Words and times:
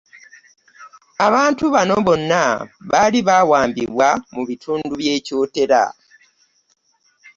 Abantu 1.27 1.63
bano 1.75 1.93
bonna 2.07 2.43
baali 2.91 3.19
baawambibwa 3.27 4.07
mu 4.33 4.41
bitundu 4.49 4.91
by'e 4.99 5.15
Kyotera. 5.25 5.83